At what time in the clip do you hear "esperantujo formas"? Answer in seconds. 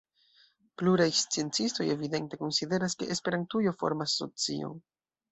3.17-4.15